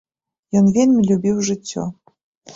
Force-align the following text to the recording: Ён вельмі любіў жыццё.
Ён 0.61 0.71
вельмі 0.77 1.03
любіў 1.11 1.45
жыццё. 1.51 1.87